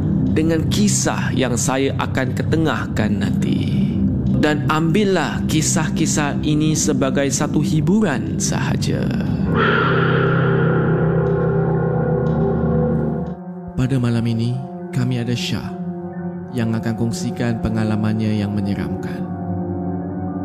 dengan 0.31 0.63
kisah 0.71 1.35
yang 1.35 1.59
saya 1.59 1.91
akan 1.99 2.27
ketengahkan 2.35 3.11
nanti. 3.21 3.91
Dan 4.41 4.65
ambillah 4.71 5.45
kisah-kisah 5.45 6.41
ini 6.41 6.73
sebagai 6.73 7.29
satu 7.29 7.61
hiburan 7.61 8.41
sahaja. 8.41 9.05
Pada 13.77 13.95
malam 14.01 14.25
ini, 14.25 14.57
kami 14.89 15.21
ada 15.21 15.37
Syah 15.37 15.77
yang 16.57 16.73
akan 16.73 16.93
kongsikan 16.97 17.61
pengalamannya 17.61 18.41
yang 18.41 18.55
menyeramkan. 18.55 19.21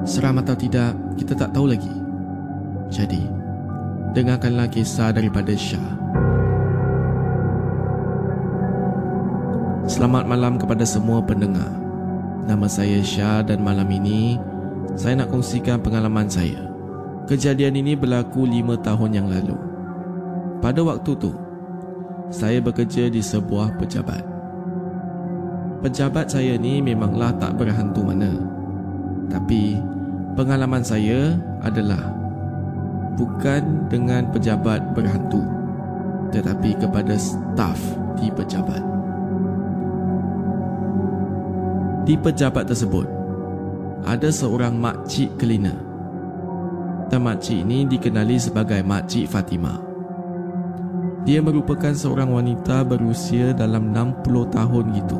Seram 0.05 0.44
atau 0.44 0.55
tidak, 0.55 0.92
kita 1.16 1.33
tak 1.33 1.57
tahu 1.57 1.72
lagi. 1.72 1.94
Jadi, 2.92 3.25
dengarkanlah 4.12 4.68
kisah 4.68 5.11
daripada 5.11 5.57
Syah. 5.57 5.96
Selamat 9.87 10.27
malam 10.27 10.59
kepada 10.59 10.83
semua 10.83 11.22
pendengar. 11.22 11.70
Nama 12.42 12.66
saya 12.66 12.99
Syah 13.07 13.46
dan 13.46 13.62
malam 13.62 13.87
ini 13.87 14.35
saya 14.99 15.22
nak 15.22 15.31
kongsikan 15.31 15.79
pengalaman 15.79 16.27
saya. 16.27 16.59
Kejadian 17.31 17.79
ini 17.79 17.94
berlaku 17.94 18.51
lima 18.51 18.75
tahun 18.83 19.14
yang 19.14 19.31
lalu. 19.31 19.55
Pada 20.59 20.83
waktu 20.83 21.14
tu, 21.14 21.31
saya 22.35 22.59
bekerja 22.59 23.07
di 23.07 23.22
sebuah 23.22 23.79
pejabat. 23.79 24.27
Pejabat 25.87 26.35
saya 26.35 26.59
ni 26.59 26.83
memanglah 26.83 27.31
tak 27.38 27.55
berhantu 27.55 28.03
mana. 28.03 28.35
Tapi 29.31 29.79
pengalaman 30.35 30.83
saya 30.83 31.38
adalah 31.62 32.11
bukan 33.14 33.87
dengan 33.87 34.35
pejabat 34.35 34.99
berhantu 34.99 35.46
tetapi 36.35 36.75
kepada 36.75 37.14
staf 37.14 37.79
di 38.18 38.35
pejabat. 38.35 38.95
Di 42.07 42.14
pejabat 42.14 42.71
tersebut, 42.71 43.03
ada 44.07 44.31
seorang 44.31 44.79
makcik 44.79 45.35
cleaner. 45.42 45.75
Dan 47.11 47.27
makcik 47.27 47.66
ini 47.66 47.83
dikenali 47.83 48.38
sebagai 48.38 48.79
Makcik 48.87 49.27
Fatima. 49.27 49.75
Dia 51.27 51.42
merupakan 51.42 51.90
seorang 51.90 52.31
wanita 52.31 52.87
berusia 52.87 53.51
dalam 53.51 53.90
60 53.90 54.23
tahun 54.55 54.85
gitu. 54.95 55.19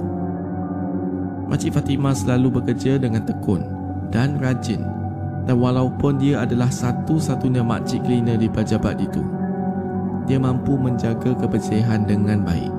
Makcik 1.51 1.75
Fatima 1.75 2.15
selalu 2.15 2.63
bekerja 2.63 3.03
dengan 3.03 3.27
tekun 3.27 3.67
dan 4.15 4.39
rajin. 4.39 4.87
Dan 5.43 5.59
walaupun 5.59 6.23
dia 6.23 6.47
adalah 6.47 6.71
satu-satunya 6.71 7.67
makcik 7.67 8.07
cleaner 8.07 8.39
di 8.39 8.47
pejabat 8.47 9.03
itu, 9.03 9.27
dia 10.31 10.39
mampu 10.39 10.79
menjaga 10.79 11.35
kebersihan 11.35 12.07
dengan 12.07 12.47
baik. 12.47 12.76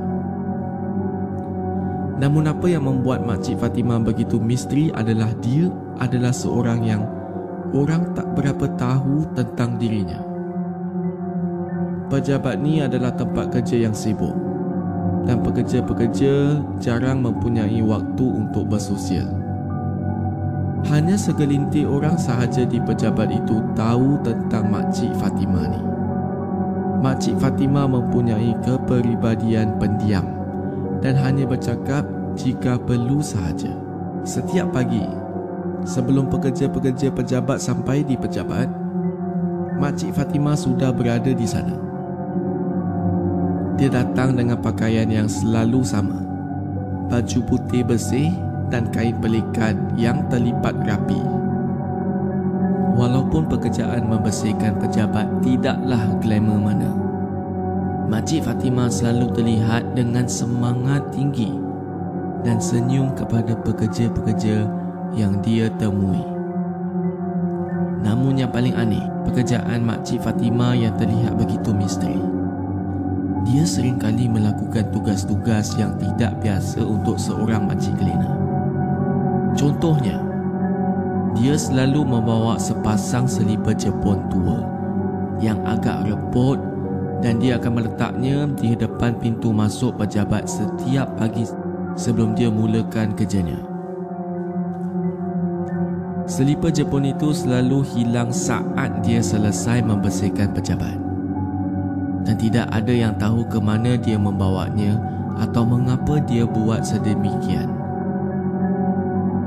Namun 2.17 2.49
apa 2.49 2.65
yang 2.65 2.89
membuat 2.89 3.21
Makcik 3.21 3.61
Fatima 3.61 4.01
begitu 4.01 4.41
misteri 4.41 4.89
adalah 4.89 5.29
dia 5.37 5.69
adalah 6.01 6.33
seorang 6.33 6.81
yang 6.81 7.05
orang 7.77 8.17
tak 8.17 8.25
berapa 8.33 8.65
tahu 8.73 9.37
tentang 9.37 9.77
dirinya. 9.77 10.17
Pejabat 12.09 12.57
ni 12.57 12.81
adalah 12.81 13.13
tempat 13.13 13.53
kerja 13.53 13.85
yang 13.85 13.93
sibuk 13.93 14.33
dan 15.29 15.43
pekerja-pekerja 15.45 16.57
jarang 16.81 17.21
mempunyai 17.21 17.83
waktu 17.85 18.25
untuk 18.25 18.65
bersosial. 18.65 19.27
Hanya 20.89 21.19
segelintir 21.19 21.85
orang 21.85 22.15
sahaja 22.17 22.63
di 22.63 22.79
pejabat 22.81 23.29
itu 23.29 23.61
tahu 23.77 24.17
tentang 24.25 24.71
Makcik 24.71 25.11
Fatima 25.19 25.69
ni. 25.69 25.81
Makcik 27.03 27.37
Fatima 27.37 27.85
mempunyai 27.85 28.55
kepribadian 28.65 29.75
pendiam 29.77 30.36
dan 31.01 31.17
hanya 31.17 31.45
bercakap 31.45 32.05
jika 32.37 32.77
perlu 32.77 33.21
sahaja. 33.21 33.73
Setiap 34.27 34.73
pagi, 34.75 35.03
sebelum 35.87 36.27
pekerja-pekerja 36.27 37.13
pejabat 37.13 37.57
sampai 37.61 38.03
di 38.03 38.19
pejabat, 38.19 38.67
Makcik 39.77 40.17
Fatima 40.17 40.57
sudah 40.57 40.89
berada 40.89 41.29
di 41.29 41.45
sana. 41.45 41.77
Dia 43.77 43.93
datang 43.93 44.33
dengan 44.33 44.57
pakaian 44.57 45.05
yang 45.05 45.29
selalu 45.29 45.85
sama. 45.85 46.17
Baju 47.13 47.39
putih 47.45 47.85
bersih 47.85 48.33
dan 48.73 48.89
kain 48.89 49.13
pelikat 49.21 49.77
yang 49.93 50.25
terlipat 50.33 50.73
rapi. 50.81 51.21
Walaupun 52.97 53.45
pekerjaan 53.45 54.09
membersihkan 54.09 54.81
pejabat 54.81 55.29
tidaklah 55.45 56.09
glamour 56.25 56.57
mana, 56.57 56.89
Makcik 58.07 58.47
Fatima 58.47 58.87
selalu 58.87 59.35
terlihat 59.35 59.91
dengan 59.91 60.23
semangat 60.31 61.11
tinggi 61.11 61.51
dan 62.47 62.55
senyum 62.55 63.11
kepada 63.19 63.51
pekerja-pekerja 63.59 64.63
yang 65.11 65.43
dia 65.43 65.67
temui. 65.75 66.23
Namun 68.07 68.39
yang 68.39 68.47
paling 68.47 68.71
aneh, 68.79 69.03
pekerjaan 69.27 69.83
Makcik 69.83 70.23
Fatima 70.23 70.71
yang 70.71 70.95
terlihat 70.95 71.35
begitu 71.35 71.75
misteri. 71.75 72.37
Dia 73.47 73.63
sering 73.67 73.99
kali 73.99 74.31
melakukan 74.31 74.87
tugas-tugas 74.91 75.75
yang 75.75 75.95
tidak 75.99 76.35
biasa 76.43 76.83
untuk 76.83 77.15
seorang 77.15 77.63
makcik 77.63 77.95
cleaner. 77.95 78.35
Contohnya, 79.55 80.19
dia 81.31 81.55
selalu 81.55 82.03
membawa 82.03 82.59
sepasang 82.59 83.23
selipar 83.23 83.71
Jepun 83.71 84.19
tua 84.27 84.59
yang 85.39 85.63
agak 85.63 86.11
repot 86.11 86.59
dan 87.21 87.41
dia 87.41 87.57
akan 87.57 87.81
meletaknya 87.81 88.45
di 88.53 88.77
depan 88.77 89.17
pintu 89.17 89.49
masuk 89.49 89.97
pejabat 89.97 90.45
setiap 90.45 91.09
pagi 91.17 91.45
sebelum 91.97 92.37
dia 92.37 92.47
mulakan 92.53 93.17
kerjanya. 93.17 93.57
Selipar 96.27 96.75
Jepun 96.75 97.07
itu 97.07 97.31
selalu 97.31 97.87
hilang 97.95 98.35
saat 98.35 98.99
dia 98.99 99.23
selesai 99.23 99.79
membersihkan 99.79 100.51
pejabat. 100.51 100.99
Dan 102.27 102.35
tidak 102.35 102.67
ada 102.67 102.91
yang 102.91 103.15
tahu 103.15 103.47
ke 103.47 103.55
mana 103.63 103.95
dia 103.95 104.19
membawanya 104.19 104.99
atau 105.39 105.63
mengapa 105.63 106.19
dia 106.27 106.43
buat 106.43 106.83
sedemikian. 106.83 107.71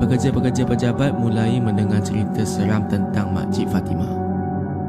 Pekerja-pekerja 0.00 0.64
pejabat 0.64 1.12
mulai 1.20 1.60
mendengar 1.60 2.00
cerita 2.00 2.40
seram 2.48 2.88
tentang 2.88 3.36
Makcik 3.36 3.68
Fatimah 3.68 4.16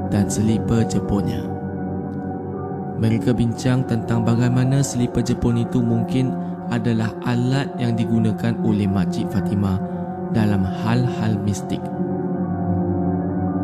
dan 0.08 0.32
selipar 0.32 0.88
Jepunnya. 0.88 1.61
Mereka 3.02 3.34
bincang 3.34 3.82
tentang 3.90 4.22
bagaimana 4.22 4.86
selipar 4.86 5.26
Jepun 5.26 5.58
itu 5.58 5.82
mungkin 5.82 6.30
adalah 6.70 7.10
alat 7.26 7.74
yang 7.82 7.98
digunakan 7.98 8.54
oleh 8.62 8.86
Makcik 8.86 9.26
Fatimah 9.34 9.82
dalam 10.30 10.62
hal-hal 10.62 11.34
mistik. 11.42 11.82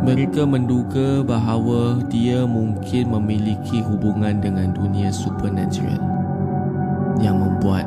Mereka 0.02 0.42
menduga 0.50 1.22
bahawa 1.22 2.02
dia 2.10 2.50
mungkin 2.50 3.14
memiliki 3.14 3.86
hubungan 3.86 4.42
dengan 4.42 4.74
dunia 4.74 5.14
supernatural 5.14 6.02
yang 7.22 7.38
membuat 7.38 7.86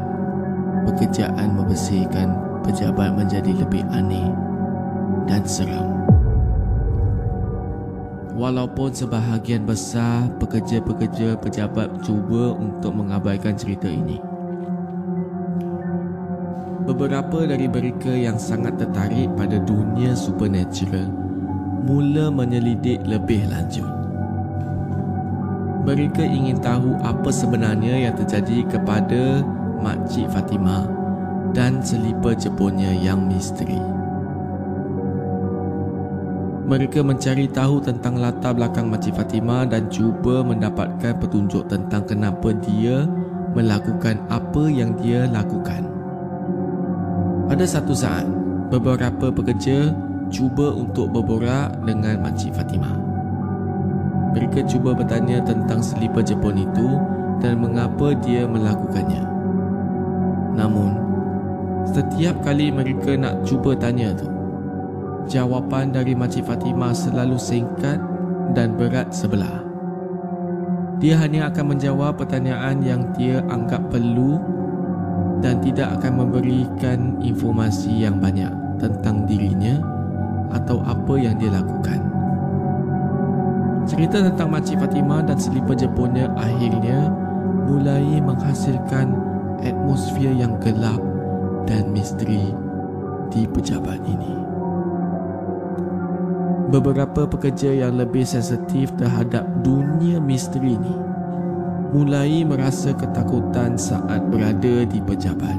pekerjaan 0.87 1.59
membersihkan 1.59 2.31
pejabat 2.63 3.11
menjadi 3.19 3.51
lebih 3.59 3.83
aneh 3.91 4.31
dan 5.27 5.43
seram. 5.43 6.00
Walaupun 8.41 8.89
sebahagian 8.89 9.69
besar 9.69 10.33
pekerja-pekerja 10.41 11.37
pejabat 11.45 11.93
cuba 12.01 12.57
untuk 12.57 12.97
mengabaikan 12.97 13.53
cerita 13.53 13.85
ini. 13.85 14.17
Beberapa 16.89 17.45
dari 17.45 17.69
mereka 17.69 18.09
yang 18.09 18.41
sangat 18.41 18.81
tertarik 18.81 19.29
pada 19.37 19.61
dunia 19.61 20.17
supernatural 20.17 21.13
mula 21.85 22.33
menyelidik 22.33 23.05
lebih 23.05 23.45
lanjut. 23.53 23.85
Mereka 25.85 26.25
ingin 26.25 26.65
tahu 26.65 26.97
apa 27.05 27.29
sebenarnya 27.29 28.09
yang 28.09 28.17
terjadi 28.17 28.65
kepada 28.73 29.45
Makcik 29.85 30.33
Fatimah 30.33 30.89
dan 31.53 31.85
selipar 31.85 32.33
jepunnya 32.41 32.89
yang 33.05 33.21
misteri. 33.29 34.00
Mereka 36.71 37.03
mencari 37.03 37.51
tahu 37.51 37.83
tentang 37.83 38.23
latar 38.23 38.55
belakang 38.55 38.87
Makcik 38.87 39.19
Fatima 39.19 39.67
dan 39.67 39.91
cuba 39.91 40.47
mendapatkan 40.47 41.19
petunjuk 41.19 41.67
tentang 41.67 42.07
kenapa 42.07 42.55
dia 42.63 43.11
melakukan 43.59 44.23
apa 44.31 44.71
yang 44.71 44.95
dia 44.95 45.27
lakukan. 45.27 45.83
Pada 47.51 47.67
satu 47.67 47.91
saat, 47.91 48.23
beberapa 48.71 49.35
pekerja 49.35 49.91
cuba 50.31 50.71
untuk 50.71 51.11
berborak 51.11 51.75
dengan 51.83 52.23
Makcik 52.23 52.55
Fatima. 52.55 52.95
Mereka 54.39 54.63
cuba 54.71 54.95
bertanya 54.95 55.43
tentang 55.43 55.83
selipar 55.83 56.23
Jepun 56.23 56.55
itu 56.55 56.87
dan 57.43 57.59
mengapa 57.59 58.15
dia 58.23 58.47
melakukannya. 58.47 59.27
Namun, 60.55 60.95
setiap 61.91 62.39
kali 62.47 62.71
mereka 62.71 63.19
nak 63.19 63.43
cuba 63.43 63.75
tanya 63.75 64.15
tu, 64.15 64.31
jawapan 65.29 65.93
dari 65.93 66.17
Makcik 66.17 66.47
Fatimah 66.47 66.95
selalu 66.95 67.37
singkat 67.37 68.01
dan 68.57 68.79
berat 68.79 69.13
sebelah. 69.13 69.65
Dia 71.01 71.17
hanya 71.17 71.49
akan 71.49 71.77
menjawab 71.77 72.21
pertanyaan 72.21 72.85
yang 72.85 73.09
dia 73.17 73.41
anggap 73.49 73.89
perlu 73.89 74.37
dan 75.41 75.57
tidak 75.65 75.97
akan 75.97 76.25
memberikan 76.25 77.17
informasi 77.25 78.05
yang 78.05 78.21
banyak 78.21 78.53
tentang 78.77 79.25
dirinya 79.25 79.81
atau 80.53 80.85
apa 80.85 81.15
yang 81.17 81.41
dia 81.41 81.53
lakukan. 81.53 82.01
Cerita 83.89 84.21
tentang 84.21 84.53
Makcik 84.53 84.77
Fatimah 84.77 85.25
dan 85.25 85.41
selipar 85.41 85.75
Jepunnya 85.75 86.29
akhirnya 86.37 87.09
mulai 87.65 88.21
menghasilkan 88.21 89.17
atmosfer 89.65 90.33
yang 90.37 90.53
gelap 90.61 91.01
dan 91.65 91.89
misteri 91.89 92.53
di 93.33 93.49
pejabat 93.49 94.01
ini. 94.05 94.40
Beberapa 96.71 97.27
pekerja 97.27 97.75
yang 97.75 97.99
lebih 97.99 98.23
sensitif 98.23 98.95
terhadap 98.95 99.43
dunia 99.67 100.23
misteri 100.23 100.79
ini 100.79 100.95
mulai 101.91 102.47
merasa 102.47 102.95
ketakutan 102.95 103.75
saat 103.75 104.23
berada 104.31 104.87
di 104.87 105.03
pejabat. 105.03 105.59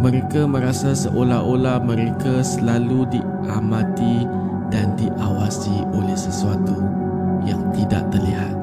Mereka 0.00 0.48
merasa 0.48 0.96
seolah-olah 0.96 1.84
mereka 1.84 2.40
selalu 2.40 3.04
diamati 3.12 4.24
dan 4.72 4.96
diawasi 4.96 5.84
oleh 5.92 6.16
sesuatu 6.16 6.80
yang 7.44 7.60
tidak 7.76 8.08
terlihat. 8.08 8.54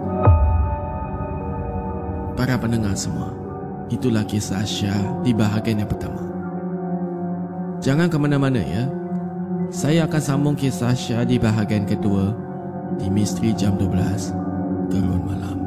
Para 2.34 2.58
pendengar 2.58 2.98
semua, 2.98 3.30
itulah 3.94 4.26
kisah 4.26 4.66
Syah 4.66 5.22
di 5.22 5.38
bahagian 5.38 5.86
yang 5.86 5.90
pertama. 5.90 6.22
Jangan 7.84 8.08
ke 8.08 8.18
mana-mana 8.18 8.64
ya. 8.64 8.88
Saya 9.70 10.10
akan 10.10 10.22
sambung 10.24 10.56
kisah 10.58 10.92
Syah 10.92 11.24
di 11.24 11.40
bahagian 11.40 11.88
kedua 11.88 12.34
di 13.00 13.08
Misteri 13.08 13.56
Jam 13.56 13.80
12 13.80 14.92
Gerun 14.92 15.24
Malam. 15.24 15.58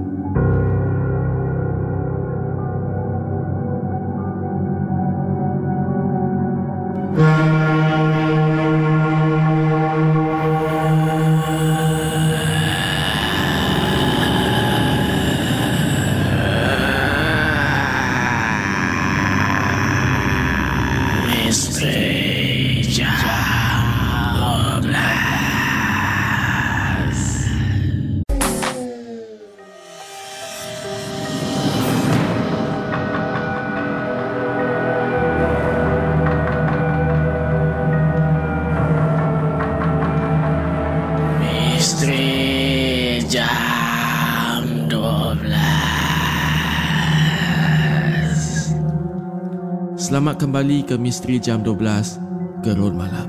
Selamat 50.07 50.39
kembali 50.39 50.87
ke 50.87 50.95
Misteri 50.95 51.43
Jam 51.43 51.67
12 51.67 52.63
Gerun 52.63 52.95
Malam. 52.95 53.27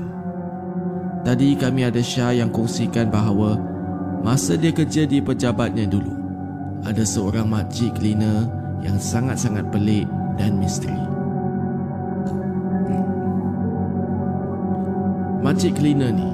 Tadi 1.26 1.58
kami 1.58 1.82
ada 1.82 1.98
Syah 1.98 2.38
yang 2.38 2.54
kongsikan 2.54 3.10
bahawa 3.10 3.58
masa 4.22 4.54
dia 4.54 4.70
kerja 4.70 5.02
di 5.02 5.18
pejabatnya 5.18 5.90
dulu, 5.90 6.14
ada 6.86 7.02
seorang 7.02 7.50
makcik 7.50 7.98
cleaner 7.98 8.46
yang 8.86 8.94
sangat-sangat 8.94 9.66
pelik 9.74 10.06
dan 10.38 10.54
misteri. 10.54 10.94
Makcik 15.42 15.82
cleaner 15.82 16.14
ni 16.14 16.30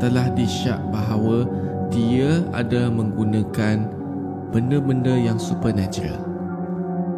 telah 0.00 0.32
disyak 0.32 0.80
bahawa 0.88 1.44
dia 1.92 2.40
ada 2.56 2.88
menggunakan 2.88 3.92
benda-benda 4.56 5.20
yang 5.20 5.36
supernatural. 5.36 6.16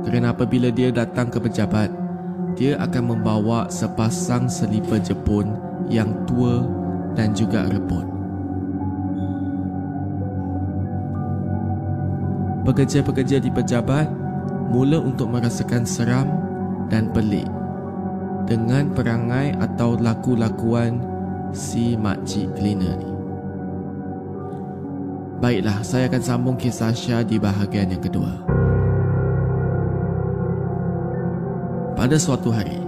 Kerana 0.01 0.33
apabila 0.33 0.73
dia 0.73 0.89
datang 0.89 1.29
ke 1.29 1.37
pejabat, 1.39 2.00
dia 2.55 2.79
akan 2.79 3.17
membawa 3.17 3.71
sepasang 3.71 4.51
selipar 4.51 5.03
Jepun 5.03 5.55
yang 5.91 6.13
tua 6.27 6.67
dan 7.15 7.35
juga 7.35 7.67
rebut. 7.67 8.07
Pekerja-pekerja 12.67 13.41
di 13.43 13.51
pejabat 13.51 14.07
mula 14.71 15.03
untuk 15.03 15.33
merasakan 15.33 15.83
seram 15.83 16.29
dan 16.87 17.11
pelik 17.11 17.49
dengan 18.47 18.91
perangai 18.95 19.55
atau 19.59 19.99
laku-lakuan 19.99 21.03
si 21.51 21.99
makcik 21.99 22.51
cleaner 22.55 22.95
ni. 22.99 23.11
Baiklah, 25.41 25.81
saya 25.81 26.05
akan 26.07 26.23
sambung 26.23 26.57
kisah 26.61 26.93
Syah 26.93 27.25
di 27.25 27.41
bahagian 27.41 27.89
yang 27.89 28.05
kedua. 28.05 28.45
Pada 32.01 32.17
suatu 32.17 32.49
hari, 32.49 32.81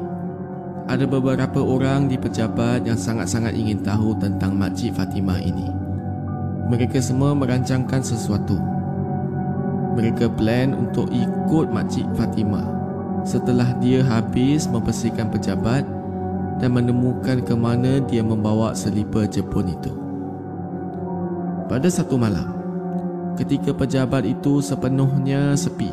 ada 0.89 1.05
beberapa 1.05 1.61
orang 1.61 2.09
di 2.09 2.17
pejabat 2.17 2.89
yang 2.89 2.97
sangat-sangat 2.97 3.53
ingin 3.53 3.85
tahu 3.85 4.17
tentang 4.17 4.57
Makcik 4.57 4.97
Fatimah 4.97 5.37
ini. 5.37 5.69
Mereka 6.73 6.97
semua 6.97 7.37
merancangkan 7.37 8.01
sesuatu. 8.01 8.57
Mereka 10.01 10.33
plan 10.33 10.73
untuk 10.73 11.13
ikut 11.13 11.69
Makcik 11.69 12.09
Fatimah 12.17 12.65
setelah 13.29 13.77
dia 13.85 14.01
habis 14.01 14.65
membersihkan 14.65 15.29
pejabat 15.29 15.85
dan 16.57 16.73
menemukan 16.73 17.45
ke 17.45 17.53
mana 17.53 18.01
dia 18.09 18.25
membawa 18.25 18.73
selipar 18.73 19.29
Jepun 19.29 19.77
itu. 19.77 19.93
Pada 21.69 21.93
satu 21.93 22.17
malam, 22.17 22.49
ketika 23.37 23.77
pejabat 23.77 24.25
itu 24.25 24.65
sepenuhnya 24.65 25.53
sepi, 25.53 25.93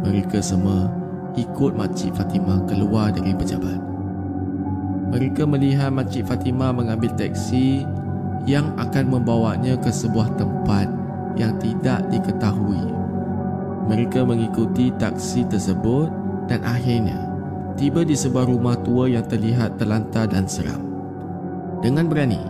mereka 0.00 0.40
semua 0.40 1.03
ikut 1.34 1.72
Makcik 1.74 2.14
Fatimah 2.14 2.62
keluar 2.66 3.10
dari 3.10 3.34
pejabat. 3.34 3.78
Mereka 5.14 5.46
melihat 5.46 5.94
Makcik 5.94 6.26
Fatimah 6.26 6.74
mengambil 6.74 7.14
teksi 7.14 7.86
yang 8.44 8.74
akan 8.76 9.18
membawanya 9.18 9.78
ke 9.78 9.90
sebuah 9.90 10.34
tempat 10.38 10.90
yang 11.34 11.54
tidak 11.58 12.06
diketahui. 12.10 12.82
Mereka 13.84 14.24
mengikuti 14.24 14.90
taksi 14.96 15.44
tersebut 15.46 16.08
dan 16.48 16.64
akhirnya 16.64 17.30
tiba 17.74 18.06
di 18.06 18.14
sebuah 18.14 18.48
rumah 18.48 18.78
tua 18.80 19.10
yang 19.10 19.26
terlihat 19.26 19.76
terlantar 19.76 20.30
dan 20.30 20.46
seram. 20.48 20.80
Dengan 21.84 22.08
berani, 22.08 22.40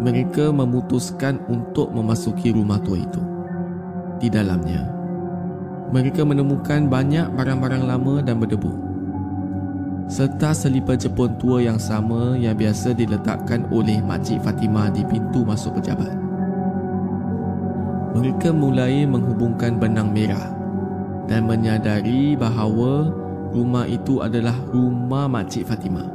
mereka 0.00 0.50
memutuskan 0.50 1.38
untuk 1.46 1.94
memasuki 1.94 2.50
rumah 2.50 2.82
tua 2.82 2.98
itu. 2.98 3.22
Di 4.18 4.26
dalamnya, 4.26 4.82
mereka 5.94 6.26
menemukan 6.26 6.90
banyak 6.90 7.30
barang-barang 7.38 7.86
lama 7.86 8.18
dan 8.18 8.42
berdebu 8.42 8.94
serta 10.10 10.52
selipar 10.52 11.00
Jepun 11.00 11.38
tua 11.40 11.64
yang 11.64 11.80
sama 11.80 12.36
yang 12.36 12.58
biasa 12.58 12.92
diletakkan 12.92 13.64
oleh 13.72 14.04
Makcik 14.04 14.42
Fatimah 14.44 14.92
di 14.92 15.00
pintu 15.06 15.46
masuk 15.48 15.80
pejabat. 15.80 16.12
Mereka 18.14 18.52
mulai 18.52 19.08
menghubungkan 19.08 19.80
benang 19.80 20.12
merah 20.12 20.52
dan 21.24 21.48
menyadari 21.48 22.36
bahawa 22.36 23.10
rumah 23.50 23.88
itu 23.88 24.20
adalah 24.20 24.54
rumah 24.70 25.24
Makcik 25.26 25.64
Fatimah. 25.66 26.06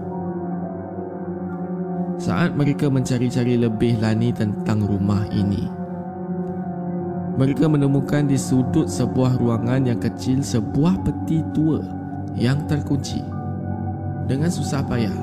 Saat 2.19 2.53
mereka 2.53 2.91
mencari-cari 2.91 3.55
lebih 3.55 3.97
lani 4.03 4.35
tentang 4.35 4.83
rumah 4.83 5.23
ini, 5.31 5.78
mereka 7.39 7.71
menemukan 7.71 8.27
di 8.27 8.35
sudut 8.35 8.91
sebuah 8.91 9.39
ruangan 9.39 9.87
yang 9.87 9.95
kecil 9.95 10.43
sebuah 10.43 10.99
peti 11.07 11.39
tua 11.55 11.79
yang 12.35 12.67
terkunci. 12.67 13.23
Dengan 14.27 14.51
susah 14.51 14.83
payah, 14.83 15.15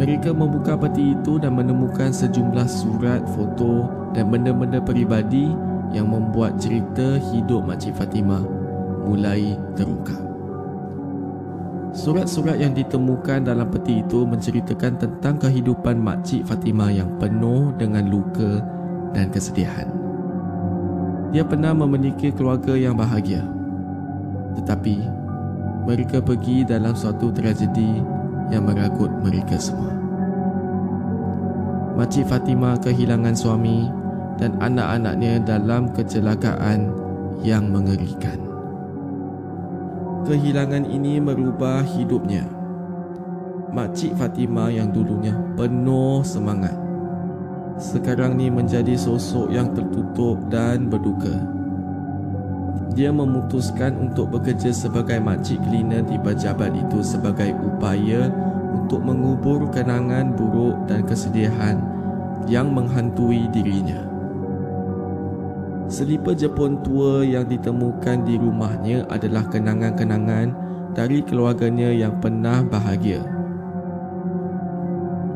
mereka 0.00 0.32
membuka 0.32 0.80
peti 0.80 1.12
itu 1.12 1.36
dan 1.36 1.52
menemukan 1.60 2.08
sejumlah 2.08 2.64
surat, 2.64 3.20
foto 3.36 3.84
dan 4.16 4.32
benda-benda 4.32 4.80
peribadi 4.80 5.52
yang 5.92 6.08
membuat 6.08 6.56
cerita 6.56 7.20
hidup 7.28 7.68
Makcik 7.68 7.92
Fatimah 7.92 8.40
mulai 9.04 9.60
terungkap. 9.76 10.24
Surat-surat 11.92 12.56
yang 12.56 12.72
ditemukan 12.72 13.44
dalam 13.44 13.68
peti 13.68 14.00
itu 14.00 14.24
menceritakan 14.24 14.96
tentang 14.96 15.36
kehidupan 15.36 16.00
Makcik 16.00 16.48
Fatimah 16.48 16.88
yang 16.88 17.12
penuh 17.20 17.76
dengan 17.76 18.08
luka 18.08 18.64
dan 19.12 19.28
kesedihan. 19.28 20.05
Dia 21.36 21.44
pernah 21.44 21.76
memiliki 21.76 22.32
keluarga 22.32 22.72
yang 22.80 22.96
bahagia. 22.96 23.44
Tetapi, 24.56 24.96
mereka 25.84 26.24
pergi 26.24 26.64
dalam 26.64 26.96
suatu 26.96 27.28
tragedi 27.28 28.00
yang 28.48 28.64
meragut 28.64 29.12
mereka 29.20 29.60
semua. 29.60 29.92
Makcik 31.92 32.24
Fatimah 32.24 32.80
kehilangan 32.80 33.36
suami 33.36 33.84
dan 34.40 34.56
anak-anaknya 34.64 35.44
dalam 35.44 35.92
kecelakaan 35.92 36.88
yang 37.44 37.68
mengerikan. 37.68 38.40
Kehilangan 40.24 40.88
ini 40.88 41.20
merubah 41.20 41.84
hidupnya. 41.84 42.48
Makcik 43.76 44.16
Fatimah 44.16 44.72
yang 44.72 44.88
dulunya 44.88 45.36
penuh 45.52 46.24
semangat 46.24 46.85
sekarang 47.76 48.40
ni 48.40 48.48
menjadi 48.48 48.96
sosok 48.96 49.52
yang 49.52 49.72
tertutup 49.76 50.40
dan 50.48 50.88
berduka. 50.88 51.32
Dia 52.96 53.12
memutuskan 53.12 53.92
untuk 54.08 54.32
bekerja 54.32 54.72
sebagai 54.72 55.20
makcik 55.20 55.60
cleaner 55.68 56.00
di 56.08 56.16
pejabat 56.16 56.72
itu 56.72 57.04
sebagai 57.04 57.52
upaya 57.52 58.32
untuk 58.72 59.04
mengubur 59.04 59.68
kenangan 59.68 60.32
buruk 60.32 60.88
dan 60.88 61.04
kesedihan 61.04 61.76
yang 62.48 62.72
menghantui 62.72 63.44
dirinya. 63.52 64.00
Selipar 65.86 66.34
Jepun 66.34 66.80
tua 66.82 67.22
yang 67.22 67.46
ditemukan 67.46 68.26
di 68.26 68.40
rumahnya 68.40 69.06
adalah 69.06 69.46
kenangan-kenangan 69.46 70.50
dari 70.96 71.20
keluarganya 71.22 71.92
yang 71.92 72.16
pernah 72.18 72.64
bahagia. 72.64 73.22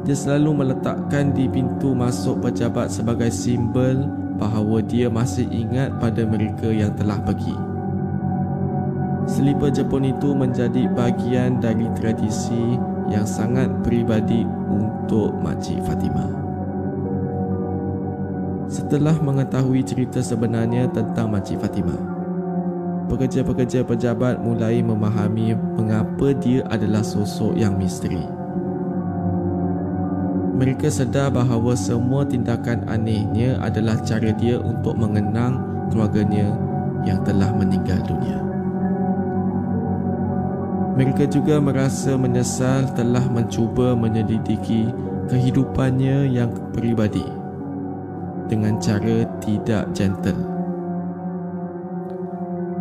Dia 0.01 0.17
selalu 0.17 0.65
meletakkan 0.65 1.37
di 1.37 1.45
pintu 1.45 1.93
masuk 1.93 2.41
pejabat 2.41 2.89
sebagai 2.89 3.29
simbol 3.29 4.09
bahawa 4.41 4.81
dia 4.81 5.13
masih 5.13 5.45
ingat 5.53 5.93
pada 6.01 6.25
mereka 6.25 6.73
yang 6.73 6.97
telah 6.97 7.21
pergi. 7.21 7.53
Selipar 9.29 9.69
Jepun 9.69 10.09
itu 10.09 10.33
menjadi 10.33 10.89
bahagian 10.97 11.61
dari 11.61 11.87
tradisi 11.93 12.81
yang 13.13 13.29
sangat 13.29 13.69
peribadi 13.85 14.49
untuk 14.73 15.37
Makcik 15.45 15.85
Fatimah. 15.85 16.33
Setelah 18.71 19.15
mengetahui 19.21 19.85
cerita 19.85 20.25
sebenarnya 20.25 20.89
tentang 20.89 21.29
Makcik 21.29 21.61
Fatimah, 21.61 22.01
pekerja-pekerja 23.13 23.85
pejabat 23.85 24.41
mulai 24.41 24.81
memahami 24.81 25.53
mengapa 25.77 26.33
dia 26.41 26.65
adalah 26.73 27.05
sosok 27.05 27.53
yang 27.59 27.77
misteri. 27.77 28.40
Mereka 30.61 30.93
sedar 30.93 31.33
bahawa 31.33 31.73
semua 31.73 32.21
tindakan 32.29 32.85
anehnya 32.85 33.57
adalah 33.65 33.97
cara 34.05 34.29
dia 34.37 34.61
untuk 34.61 34.93
mengenang 34.93 35.57
keluarganya 35.89 36.53
yang 37.01 37.25
telah 37.25 37.49
meninggal 37.57 37.97
dunia. 38.05 38.45
Mereka 41.01 41.33
juga 41.33 41.57
merasa 41.65 42.13
menyesal 42.21 42.93
telah 42.93 43.25
mencuba 43.33 43.97
menyelidiki 43.97 44.93
kehidupannya 45.33 46.29
yang 46.29 46.53
peribadi 46.77 47.25
dengan 48.53 48.77
cara 48.77 49.25
tidak 49.41 49.89
gentle. 49.97 50.45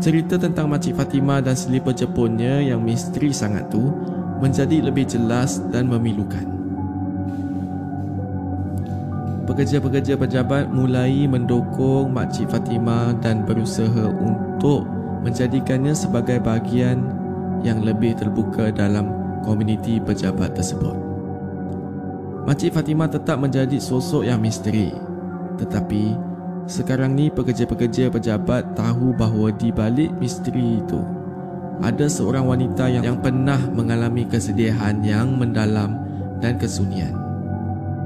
Cerita 0.03 0.35
tentang 0.35 0.67
Makcik 0.67 0.99
Fatimah 0.99 1.39
dan 1.39 1.55
selipar 1.55 1.95
Jepunnya 1.95 2.59
yang 2.59 2.83
misteri 2.83 3.31
sangat 3.31 3.71
tu 3.71 3.87
menjadi 4.43 4.83
lebih 4.83 5.07
jelas 5.07 5.63
dan 5.71 5.87
memilukan. 5.87 6.58
Pekerja-pekerja 9.59 10.15
pejabat 10.15 10.71
mulai 10.71 11.27
mendukung 11.27 12.15
Makcik 12.15 12.47
Fatimah 12.47 13.11
dan 13.19 13.43
berusaha 13.43 14.07
untuk 14.07 14.87
menjadikannya 15.19 15.91
sebagai 15.91 16.39
bahagian 16.39 17.03
yang 17.59 17.83
lebih 17.83 18.15
terbuka 18.15 18.71
dalam 18.71 19.11
komuniti 19.43 19.99
pejabat 19.99 20.55
tersebut. 20.55 20.95
Makcik 22.47 22.71
Fatimah 22.71 23.11
tetap 23.11 23.35
menjadi 23.35 23.75
sosok 23.83 24.23
yang 24.23 24.39
misteri 24.39 24.95
tetapi 25.59 26.15
sekarang 26.63 27.19
ni 27.19 27.27
pekerja-pekerja 27.27 28.07
pejabat 28.15 28.79
tahu 28.79 29.11
bahawa 29.11 29.51
di 29.51 29.75
balik 29.75 30.15
misteri 30.23 30.79
itu 30.79 31.03
ada 31.83 32.07
seorang 32.07 32.47
wanita 32.47 32.87
yang, 32.87 33.03
yang 33.03 33.19
pernah 33.19 33.59
mengalami 33.75 34.23
kesedihan 34.23 35.03
yang 35.03 35.35
mendalam 35.35 35.99
dan 36.39 36.55
kesunyian. 36.55 37.28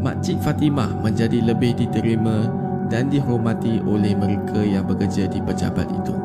Makcik 0.03 0.43
Fatimah 0.43 0.99
menjadi 0.99 1.39
lebih 1.39 1.79
diterima 1.79 2.51
dan 2.91 3.07
dihormati 3.07 3.79
oleh 3.87 4.11
mereka 4.11 4.59
yang 4.59 4.83
bekerja 4.83 5.31
di 5.31 5.39
pejabat 5.39 5.87
itu. 5.87 6.15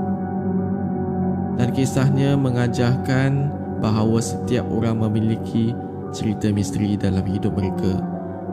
Dan 1.54 1.70
kisahnya 1.70 2.34
mengajarkan 2.34 3.54
bahawa 3.78 4.18
setiap 4.18 4.66
orang 4.66 4.98
memiliki 4.98 5.78
cerita 6.10 6.50
misteri 6.50 6.98
dalam 6.98 7.22
hidup 7.22 7.54
mereka 7.54 8.02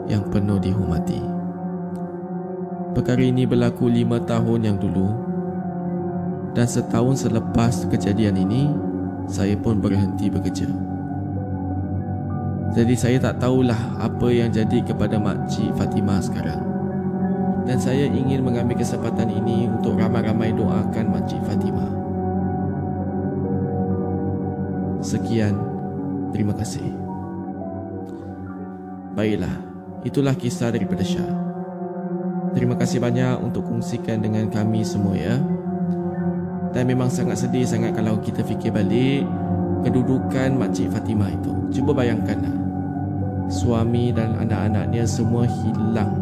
yang 0.06 0.22
penuh 0.30 0.62
dihormati. 0.62 1.18
Perkara 2.94 3.20
ini 3.20 3.44
berlaku 3.50 3.90
lima 3.90 4.22
tahun 4.22 4.60
yang 4.62 4.78
dulu 4.78 5.26
dan 6.56 6.64
setahun 6.64 7.28
selepas 7.28 7.84
kejadian 7.92 8.40
ini, 8.40 8.72
saya 9.28 9.58
pun 9.60 9.76
berhenti 9.76 10.32
bekerja. 10.32 10.95
Jadi 12.76 12.92
saya 12.92 13.16
tak 13.16 13.40
tahulah 13.40 13.96
apa 13.96 14.28
yang 14.28 14.52
jadi 14.52 14.84
kepada 14.84 15.16
Makcik 15.16 15.72
Fatimah 15.80 16.20
sekarang. 16.20 16.60
Dan 17.64 17.80
saya 17.80 18.04
ingin 18.04 18.44
mengambil 18.44 18.76
kesempatan 18.76 19.32
ini 19.32 19.64
untuk 19.64 19.96
ramai-ramai 19.96 20.52
doakan 20.52 21.08
Makcik 21.08 21.40
Fatimah. 21.48 21.88
Sekian, 25.00 25.56
terima 26.36 26.52
kasih. 26.52 26.84
Baiklah, 29.16 29.56
itulah 30.04 30.36
kisah 30.36 30.68
daripada 30.68 31.00
Syah. 31.00 31.32
Terima 32.52 32.76
kasih 32.76 33.00
banyak 33.00 33.40
untuk 33.40 33.64
kongsikan 33.64 34.20
dengan 34.20 34.52
kami 34.52 34.84
semua 34.84 35.16
ya. 35.16 35.40
Dan 36.76 36.92
memang 36.92 37.08
sangat 37.08 37.40
sedih 37.40 37.64
sangat 37.64 37.96
kalau 37.96 38.20
kita 38.20 38.44
fikir 38.44 38.68
balik 38.68 39.24
kedudukan 39.80 40.60
Makcik 40.60 40.92
Fatimah 40.92 41.32
itu. 41.32 41.80
Cuba 41.80 42.04
bayangkanlah. 42.04 42.65
Suami 43.46 44.10
dan 44.10 44.34
anak-anaknya 44.42 45.06
semua 45.06 45.46
hilang 45.46 46.18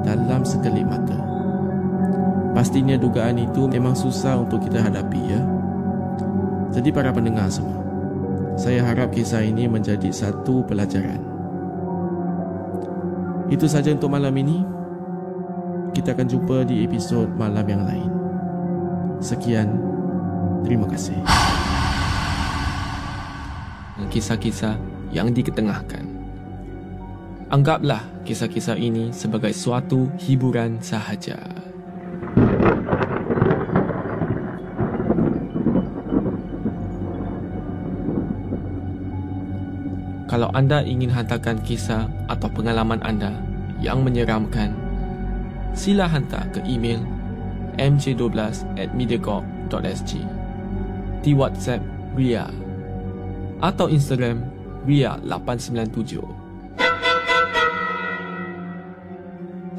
dalam 0.00 0.40
sekelip 0.40 0.88
mata. 0.88 1.18
Pastinya 2.56 2.96
dugaan 2.96 3.38
itu 3.38 3.68
memang 3.68 3.94
susah 3.94 4.40
untuk 4.40 4.64
kita 4.64 4.82
hadapi 4.82 5.20
ya. 5.20 5.40
Jadi 6.70 6.88
para 6.90 7.12
pendengar 7.12 7.46
semua, 7.52 7.78
saya 8.56 8.82
harap 8.82 9.14
kisah 9.14 9.44
ini 9.44 9.70
menjadi 9.70 10.10
satu 10.10 10.66
pelajaran. 10.66 11.20
Itu 13.50 13.66
saja 13.66 13.90
untuk 13.94 14.10
malam 14.10 14.34
ini. 14.38 14.62
Kita 15.90 16.14
akan 16.14 16.26
jumpa 16.30 16.70
di 16.70 16.86
episod 16.86 17.26
malam 17.34 17.66
yang 17.66 17.82
lain. 17.82 18.10
Sekian, 19.18 19.74
terima 20.62 20.86
kasih. 20.86 21.18
Kisah-kisah 24.10 24.78
yang 25.10 25.34
diketengahkan. 25.34 26.09
Anggaplah 27.50 28.06
kisah-kisah 28.22 28.78
ini 28.78 29.10
sebagai 29.10 29.50
suatu 29.50 30.06
hiburan 30.22 30.78
sahaja. 30.78 31.34
Kalau 40.30 40.46
anda 40.54 40.78
ingin 40.86 41.10
hantarkan 41.10 41.58
kisah 41.66 42.06
atau 42.30 42.46
pengalaman 42.54 43.02
anda 43.02 43.34
yang 43.82 44.06
menyeramkan 44.06 44.70
sila 45.74 46.06
hantar 46.06 46.46
ke 46.54 46.62
email 46.70 47.02
mj12 47.82 48.62
at 48.78 48.94
mediacorp.sg 48.94 50.22
di 51.26 51.34
WhatsApp 51.34 51.82
Ria 52.14 52.46
atau 53.58 53.90
Instagram 53.90 54.46
Ria897 54.86 56.39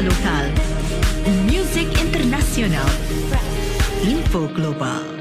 local, 0.00 0.52
music 1.46 1.88
internacional, 2.02 2.86
info 4.04 4.46
global. 4.48 5.15